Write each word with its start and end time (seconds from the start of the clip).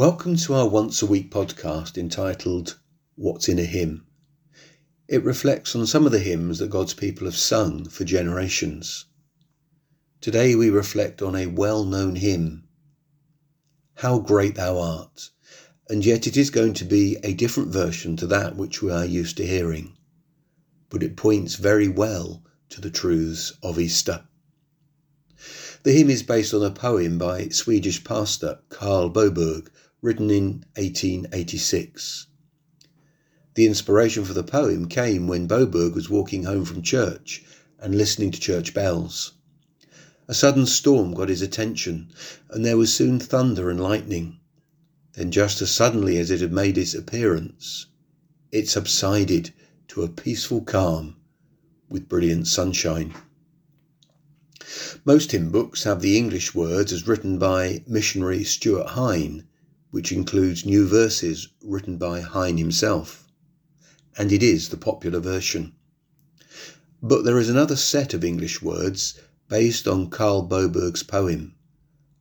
Welcome 0.00 0.36
to 0.36 0.54
our 0.54 0.66
once 0.66 1.02
a 1.02 1.06
week 1.06 1.30
podcast 1.30 1.98
entitled 1.98 2.80
What's 3.16 3.50
in 3.50 3.58
a 3.58 3.66
Hymn. 3.66 4.06
It 5.06 5.22
reflects 5.22 5.76
on 5.76 5.86
some 5.86 6.06
of 6.06 6.12
the 6.12 6.20
hymns 6.20 6.58
that 6.58 6.70
God's 6.70 6.94
people 6.94 7.26
have 7.26 7.36
sung 7.36 7.84
for 7.84 8.04
generations. 8.04 9.04
Today 10.22 10.54
we 10.54 10.70
reflect 10.70 11.20
on 11.20 11.36
a 11.36 11.48
well 11.48 11.84
known 11.84 12.16
hymn, 12.16 12.64
How 13.96 14.20
Great 14.20 14.54
Thou 14.54 14.78
Art, 14.78 15.28
and 15.90 16.02
yet 16.02 16.26
it 16.26 16.34
is 16.34 16.48
going 16.48 16.72
to 16.72 16.86
be 16.86 17.18
a 17.22 17.34
different 17.34 17.68
version 17.68 18.16
to 18.16 18.26
that 18.28 18.56
which 18.56 18.80
we 18.80 18.90
are 18.90 19.04
used 19.04 19.36
to 19.36 19.46
hearing. 19.46 19.98
But 20.88 21.02
it 21.02 21.14
points 21.14 21.56
very 21.56 21.88
well 21.88 22.42
to 22.70 22.80
the 22.80 22.90
truths 22.90 23.52
of 23.62 23.78
Easter. 23.78 24.24
The 25.82 25.92
hymn 25.92 26.08
is 26.08 26.22
based 26.22 26.54
on 26.54 26.64
a 26.64 26.70
poem 26.70 27.18
by 27.18 27.48
Swedish 27.48 28.02
pastor 28.02 28.60
Carl 28.70 29.10
Boberg, 29.10 29.68
written 30.02 30.30
in 30.30 30.64
1886. 30.76 32.26
The 33.54 33.66
inspiration 33.66 34.24
for 34.24 34.32
the 34.32 34.42
poem 34.42 34.88
came 34.88 35.26
when 35.26 35.48
Boberg 35.48 35.94
was 35.94 36.08
walking 36.08 36.44
home 36.44 36.64
from 36.64 36.82
church 36.82 37.44
and 37.78 37.96
listening 37.96 38.30
to 38.30 38.40
church 38.40 38.72
bells. 38.72 39.32
A 40.28 40.34
sudden 40.34 40.64
storm 40.66 41.12
got 41.12 41.28
his 41.28 41.42
attention, 41.42 42.12
and 42.48 42.64
there 42.64 42.76
was 42.76 42.94
soon 42.94 43.18
thunder 43.18 43.68
and 43.68 43.80
lightning. 43.80 44.38
Then, 45.14 45.32
just 45.32 45.60
as 45.60 45.70
suddenly 45.70 46.18
as 46.18 46.30
it 46.30 46.40
had 46.40 46.52
made 46.52 46.78
its 46.78 46.94
appearance, 46.94 47.86
it 48.52 48.68
subsided 48.68 49.52
to 49.88 50.02
a 50.02 50.08
peaceful 50.08 50.60
calm 50.60 51.16
with 51.88 52.08
brilliant 52.08 52.46
sunshine. 52.46 53.12
Most 55.04 55.32
hymn 55.32 55.50
books 55.50 55.82
have 55.82 56.00
the 56.00 56.16
English 56.16 56.54
words 56.54 56.92
as 56.92 57.08
written 57.08 57.38
by 57.38 57.82
missionary 57.88 58.44
Stuart 58.44 58.90
Hine, 58.90 59.48
which 59.90 60.12
includes 60.12 60.64
new 60.64 60.86
verses 60.86 61.48
written 61.62 61.96
by 61.96 62.20
Hine 62.20 62.58
himself, 62.58 63.26
and 64.16 64.32
it 64.32 64.42
is 64.42 64.68
the 64.68 64.76
popular 64.76 65.20
version. 65.20 65.74
But 67.02 67.24
there 67.24 67.38
is 67.38 67.48
another 67.48 67.76
set 67.76 68.14
of 68.14 68.24
English 68.24 68.62
words 68.62 69.18
based 69.48 69.88
on 69.88 70.10
Carl 70.10 70.42
Boberg's 70.42 71.02
poem, 71.02 71.54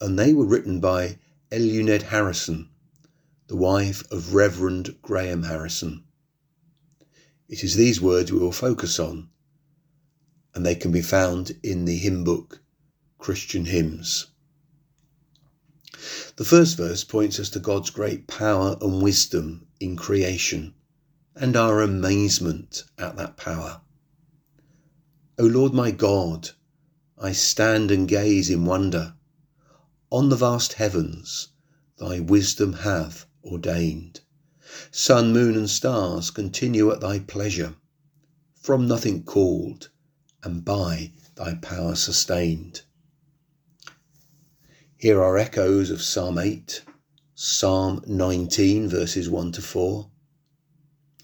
and 0.00 0.18
they 0.18 0.32
were 0.32 0.46
written 0.46 0.80
by 0.80 1.18
Eluned 1.50 2.02
Harrison, 2.02 2.68
the 3.46 3.56
wife 3.56 4.02
of 4.10 4.34
Reverend 4.34 4.96
Graham 5.02 5.42
Harrison. 5.42 6.04
It 7.48 7.64
is 7.64 7.74
these 7.74 8.00
words 8.00 8.32
we 8.32 8.38
will 8.38 8.52
focus 8.52 8.98
on 8.98 9.28
and 10.54 10.66
they 10.66 10.74
can 10.74 10.90
be 10.90 11.02
found 11.02 11.56
in 11.62 11.84
the 11.84 11.96
hymn 11.96 12.24
book 12.24 12.60
Christian 13.18 13.66
Hymns. 13.66 14.26
The 16.36 16.44
first 16.44 16.76
verse 16.76 17.04
points 17.04 17.38
us 17.38 17.50
to 17.50 17.60
God's 17.60 17.90
great 17.90 18.26
power 18.26 18.76
and 18.80 19.02
wisdom 19.02 19.66
in 19.80 19.96
creation 19.96 20.74
and 21.36 21.56
our 21.56 21.80
amazement 21.80 22.84
at 22.98 23.16
that 23.16 23.36
power. 23.36 23.80
O 25.38 25.44
Lord 25.44 25.72
my 25.72 25.90
God, 25.90 26.50
I 27.16 27.32
stand 27.32 27.90
and 27.90 28.08
gaze 28.08 28.50
in 28.50 28.64
wonder. 28.64 29.14
On 30.10 30.28
the 30.28 30.36
vast 30.36 30.74
heavens 30.74 31.48
thy 31.98 32.20
wisdom 32.20 32.72
hath 32.72 33.26
ordained. 33.44 34.20
Sun, 34.90 35.32
moon, 35.32 35.56
and 35.56 35.68
stars 35.68 36.30
continue 36.30 36.90
at 36.90 37.00
thy 37.00 37.18
pleasure. 37.18 37.74
From 38.54 38.86
nothing 38.86 39.22
called, 39.22 39.88
and 40.42 40.64
by 40.64 41.12
thy 41.34 41.54
power 41.54 41.94
sustained. 41.94 42.82
Here 45.00 45.22
are 45.22 45.38
echoes 45.38 45.88
of 45.88 46.02
Psalm 46.02 46.36
8, 46.36 46.84
Psalm 47.34 48.04
19, 48.06 48.86
verses 48.86 49.30
1 49.30 49.52
to 49.52 49.62
4. 49.62 50.10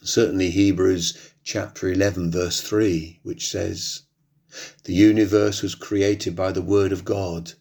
Certainly 0.00 0.52
Hebrews 0.52 1.18
chapter 1.44 1.91
11, 1.91 2.30
verse 2.30 2.62
3, 2.62 3.20
which 3.22 3.51
says, 3.51 4.05
The 4.84 4.95
universe 4.95 5.61
was 5.61 5.74
created 5.74 6.34
by 6.34 6.52
the 6.52 6.62
word 6.62 6.90
of 6.90 7.05
God, 7.05 7.52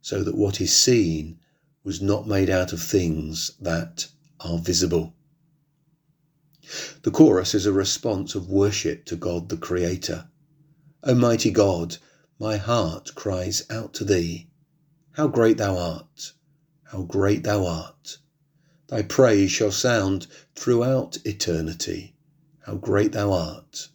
so 0.00 0.22
that 0.22 0.36
what 0.36 0.60
is 0.60 0.76
seen 0.76 1.40
was 1.82 2.00
not 2.00 2.28
made 2.28 2.50
out 2.50 2.72
of 2.72 2.80
things 2.80 3.50
that 3.60 4.06
are 4.38 4.58
visible. 4.58 5.16
The 7.02 7.10
chorus 7.10 7.52
is 7.52 7.66
a 7.66 7.72
response 7.72 8.36
of 8.36 8.48
worship 8.48 9.06
to 9.06 9.16
God 9.16 9.48
the 9.48 9.56
Creator 9.56 10.28
Almighty 11.02 11.50
God, 11.50 11.96
my 12.38 12.58
heart 12.58 13.16
cries 13.16 13.64
out 13.68 13.92
to 13.94 14.04
thee. 14.04 14.47
How 15.18 15.26
great 15.26 15.56
thou 15.56 15.76
art! 15.76 16.32
How 16.84 17.02
great 17.02 17.42
thou 17.42 17.66
art! 17.66 18.18
Thy 18.86 19.02
praise 19.02 19.50
shall 19.50 19.72
sound 19.72 20.28
throughout 20.54 21.18
eternity. 21.24 22.14
How 22.60 22.76
great 22.76 23.10
thou 23.10 23.32
art! 23.32 23.88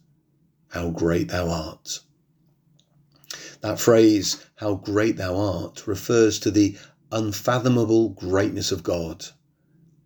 How 0.68 0.90
great 0.90 1.28
thou 1.28 1.48
art! 1.48 2.00
That 3.62 3.80
phrase, 3.80 4.36
how 4.56 4.74
great 4.74 5.16
thou 5.16 5.34
art, 5.36 5.86
refers 5.86 6.38
to 6.40 6.50
the 6.50 6.76
unfathomable 7.10 8.10
greatness 8.10 8.70
of 8.70 8.82
God. 8.82 9.24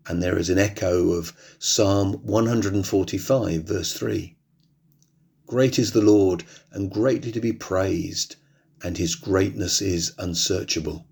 And 0.07 0.23
there 0.23 0.37
is 0.37 0.49
an 0.49 0.57
echo 0.57 1.11
of 1.11 1.33
Psalm 1.59 2.13
145, 2.23 3.63
verse 3.63 3.91
3. 3.91 4.37
Great 5.47 5.77
is 5.77 5.91
the 5.91 6.01
Lord, 6.01 6.45
and 6.71 6.89
greatly 6.89 7.33
to 7.33 7.41
be 7.41 7.51
praised, 7.51 8.37
and 8.83 8.97
his 8.97 9.15
greatness 9.15 9.81
is 9.81 10.13
unsearchable. 10.17 11.05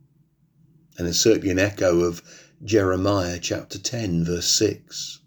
And 0.98 1.06
there's 1.06 1.20
certainly 1.20 1.50
an 1.50 1.60
echo 1.60 2.02
of 2.02 2.22
Jeremiah 2.64 3.40
chapter 3.40 3.78
10, 3.78 4.26
verse 4.26 4.48
6. 4.48 5.20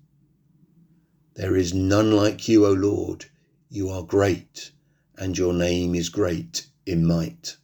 There 1.35 1.57
is 1.57 1.73
none 1.73 2.13
like 2.13 2.49
you, 2.49 2.67
O 2.67 2.73
Lord. 2.73 3.27
You 3.69 3.89
are 3.89 4.03
great, 4.03 4.73
and 5.17 5.39
your 5.39 5.53
name 5.53 5.95
is 5.95 6.09
great 6.09 6.67
in 6.87 7.07
might. 7.07 7.57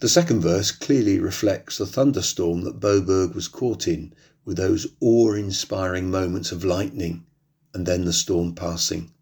The 0.00 0.08
second 0.08 0.40
verse 0.40 0.70
clearly 0.70 1.18
reflects 1.18 1.78
the 1.78 1.86
thunderstorm 1.86 2.62
that 2.62 2.80
Boberg 2.80 3.34
was 3.34 3.48
caught 3.48 3.86
in 3.86 4.14
with 4.44 4.56
those 4.56 4.86
awe 5.00 5.34
inspiring 5.34 6.10
moments 6.10 6.52
of 6.52 6.64
lightning 6.64 7.26
and 7.74 7.84
then 7.84 8.04
the 8.04 8.12
storm 8.12 8.54
passing. 8.54 9.12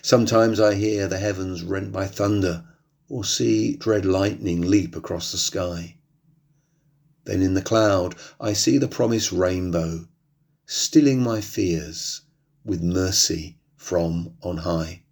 Sometimes 0.00 0.58
I 0.58 0.74
hear 0.74 1.06
the 1.06 1.18
heavens 1.18 1.62
rent 1.62 1.92
by 1.92 2.06
thunder, 2.06 2.64
or 3.08 3.24
see 3.24 3.76
dread 3.76 4.06
lightning 4.06 4.62
leap 4.62 4.96
across 4.96 5.30
the 5.30 5.38
sky. 5.38 5.98
Then 7.24 7.42
in 7.42 7.54
the 7.54 7.60
cloud 7.60 8.14
I 8.40 8.52
see 8.52 8.78
the 8.78 8.88
promised 8.88 9.32
rainbow, 9.32 10.08
stilling 10.64 11.22
my 11.22 11.40
fears 11.40 12.22
with 12.64 12.82
mercy 12.82 13.58
from 13.76 14.34
on 14.42 14.58
high. 14.58 15.02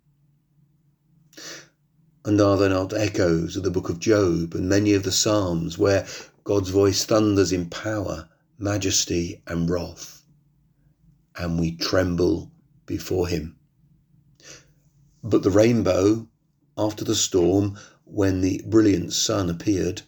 And 2.24 2.40
are 2.40 2.56
there 2.56 2.70
not 2.70 2.94
echoes 2.94 3.56
of 3.56 3.64
the 3.64 3.70
book 3.70 3.90
of 3.90 3.98
Job 3.98 4.54
and 4.54 4.68
many 4.68 4.94
of 4.94 5.02
the 5.02 5.12
Psalms 5.12 5.76
where 5.76 6.06
God's 6.42 6.70
voice 6.70 7.04
thunders 7.04 7.52
in 7.52 7.68
power, 7.68 8.28
majesty, 8.58 9.42
and 9.46 9.68
wrath, 9.68 10.22
and 11.36 11.60
we 11.60 11.72
tremble 11.72 12.50
before 12.86 13.28
him? 13.28 13.56
But 15.26 15.42
the 15.42 15.50
rainbow, 15.50 16.28
after 16.76 17.02
the 17.02 17.14
storm, 17.14 17.78
when 18.04 18.42
the 18.42 18.60
brilliant 18.66 19.14
sun 19.14 19.48
appeared, 19.48 20.02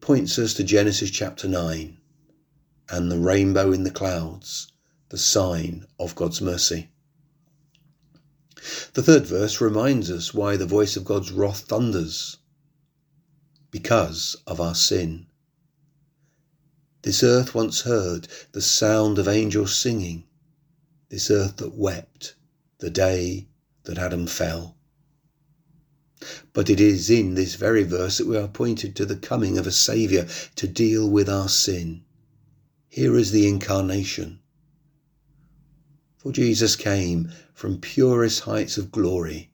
points 0.00 0.36
us 0.36 0.52
to 0.54 0.64
Genesis 0.64 1.12
chapter 1.12 1.46
9 1.46 1.96
and 2.88 3.12
the 3.12 3.20
rainbow 3.20 3.70
in 3.70 3.84
the 3.84 3.90
clouds, 3.92 4.66
the 5.10 5.16
sign 5.16 5.86
of 5.96 6.16
God's 6.16 6.40
mercy. 6.40 6.90
The 8.94 9.02
third 9.04 9.26
verse 9.26 9.60
reminds 9.60 10.10
us 10.10 10.34
why 10.34 10.56
the 10.56 10.66
voice 10.66 10.96
of 10.96 11.04
God's 11.04 11.30
wrath 11.30 11.60
thunders. 11.68 12.38
Because 13.70 14.34
of 14.44 14.60
our 14.60 14.74
sin. 14.74 15.28
This 17.02 17.22
earth 17.22 17.54
once 17.54 17.82
heard 17.82 18.26
the 18.50 18.60
sound 18.60 19.20
of 19.20 19.28
angels 19.28 19.76
singing, 19.76 20.24
this 21.10 21.30
earth 21.30 21.58
that 21.58 21.76
wept 21.76 22.34
the 22.78 22.90
day 22.90 23.46
that 23.84 23.98
Adam 23.98 24.26
fell. 24.26 24.76
But 26.52 26.70
it 26.70 26.80
is 26.80 27.10
in 27.10 27.34
this 27.34 27.56
very 27.56 27.82
verse 27.82 28.18
that 28.18 28.26
we 28.26 28.36
are 28.36 28.48
pointed 28.48 28.94
to 28.96 29.06
the 29.06 29.16
coming 29.16 29.58
of 29.58 29.66
a 29.66 29.72
Saviour 29.72 30.26
to 30.56 30.68
deal 30.68 31.08
with 31.10 31.28
our 31.28 31.48
sin. 31.48 32.04
Here 32.88 33.16
is 33.16 33.32
the 33.32 33.48
incarnation. 33.48 34.38
For 36.18 36.30
Jesus 36.30 36.76
came 36.76 37.32
from 37.54 37.80
purest 37.80 38.40
heights 38.40 38.78
of 38.78 38.92
glory, 38.92 39.50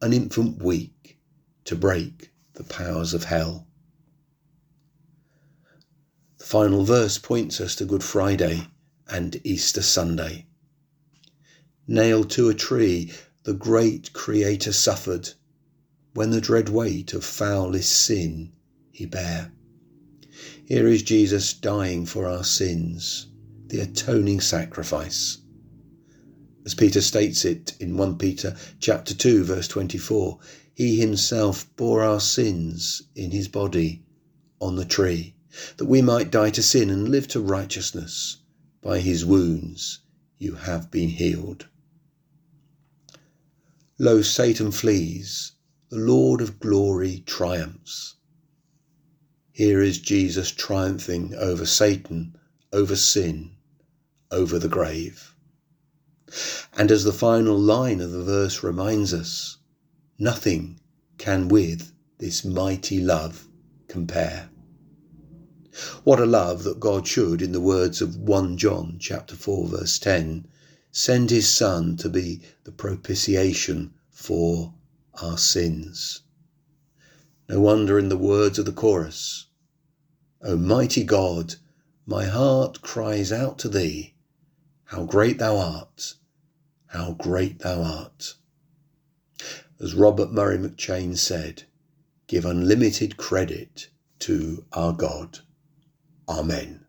an 0.00 0.12
infant 0.12 0.62
weak, 0.62 1.18
to 1.64 1.74
break 1.74 2.30
the 2.54 2.64
powers 2.64 3.12
of 3.12 3.24
hell. 3.24 3.66
The 6.38 6.44
final 6.44 6.84
verse 6.84 7.18
points 7.18 7.60
us 7.60 7.74
to 7.76 7.84
Good 7.84 8.04
Friday 8.04 8.68
and 9.08 9.40
Easter 9.42 9.82
Sunday. 9.82 10.46
Nailed 11.88 12.30
to 12.30 12.48
a 12.48 12.54
tree, 12.54 13.12
the 13.42 13.54
great 13.54 14.12
Creator 14.12 14.70
suffered 14.70 15.30
when 16.12 16.30
the 16.30 16.42
dread 16.42 16.68
weight 16.68 17.14
of 17.14 17.24
foulest 17.24 17.90
sin 17.90 18.52
he 18.90 19.06
bare. 19.06 19.50
Here 20.66 20.86
is 20.86 21.02
Jesus 21.02 21.54
dying 21.54 22.04
for 22.04 22.26
our 22.26 22.44
sins, 22.44 23.28
the 23.68 23.80
atoning 23.80 24.42
sacrifice. 24.42 25.38
As 26.66 26.74
Peter 26.74 27.00
states 27.00 27.46
it 27.46 27.74
in 27.80 27.96
1 27.96 28.18
Peter 28.18 28.54
chapter 28.78 29.14
2 29.14 29.44
verse 29.44 29.68
24, 29.68 30.38
he 30.74 31.00
himself 31.00 31.74
bore 31.76 32.02
our 32.02 32.20
sins 32.20 33.04
in 33.14 33.30
his 33.30 33.48
body 33.48 34.04
on 34.60 34.76
the 34.76 34.84
tree, 34.84 35.34
that 35.78 35.86
we 35.86 36.02
might 36.02 36.30
die 36.30 36.50
to 36.50 36.62
sin 36.62 36.90
and 36.90 37.08
live 37.08 37.26
to 37.28 37.40
righteousness. 37.40 38.36
By 38.82 39.00
his 39.00 39.24
wounds 39.24 40.00
you 40.38 40.56
have 40.56 40.90
been 40.90 41.08
healed. 41.08 41.66
Lo, 44.02 44.22
Satan 44.22 44.72
flees, 44.72 45.52
the 45.90 45.98
Lord 45.98 46.40
of 46.40 46.58
glory 46.58 47.22
triumphs. 47.26 48.14
Here 49.52 49.82
is 49.82 49.98
Jesus 49.98 50.50
triumphing 50.50 51.34
over 51.34 51.66
Satan, 51.66 52.34
over 52.72 52.96
sin, 52.96 53.50
over 54.30 54.58
the 54.58 54.70
grave. 54.70 55.34
And 56.78 56.90
as 56.90 57.04
the 57.04 57.12
final 57.12 57.58
line 57.58 58.00
of 58.00 58.10
the 58.10 58.22
verse 58.22 58.62
reminds 58.62 59.12
us, 59.12 59.58
nothing 60.18 60.80
can 61.18 61.48
with 61.48 61.92
this 62.16 62.42
mighty 62.42 63.02
love 63.02 63.48
compare. 63.86 64.48
What 66.04 66.20
a 66.20 66.24
love 66.24 66.62
that 66.62 66.80
God 66.80 67.06
should, 67.06 67.42
in 67.42 67.52
the 67.52 67.60
words 67.60 68.00
of 68.00 68.16
1 68.16 68.56
John 68.56 68.96
chapter 68.98 69.36
4 69.36 69.68
verse 69.68 69.98
10, 69.98 70.48
send 70.90 71.30
his 71.30 71.48
son 71.48 71.96
to 71.96 72.08
be 72.08 72.40
the 72.64 72.72
propitiation 72.72 73.92
for 74.10 74.74
our 75.22 75.38
sins. 75.38 76.22
No 77.48 77.60
wonder 77.60 77.98
in 77.98 78.08
the 78.08 78.16
words 78.16 78.58
of 78.58 78.64
the 78.64 78.72
chorus, 78.72 79.46
O 80.42 80.56
mighty 80.56 81.04
God, 81.04 81.56
my 82.06 82.24
heart 82.24 82.80
cries 82.82 83.30
out 83.30 83.58
to 83.58 83.68
thee, 83.68 84.14
how 84.84 85.04
great 85.04 85.38
thou 85.38 85.56
art, 85.56 86.14
how 86.86 87.12
great 87.12 87.60
thou 87.60 87.82
art. 87.82 88.34
As 89.78 89.94
Robert 89.94 90.32
Murray 90.32 90.58
McCheyne 90.58 91.16
said, 91.16 91.64
give 92.26 92.44
unlimited 92.44 93.16
credit 93.16 93.88
to 94.20 94.64
our 94.72 94.92
God. 94.92 95.40
Amen. 96.28 96.84